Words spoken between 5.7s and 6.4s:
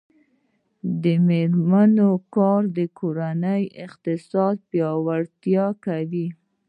کوي.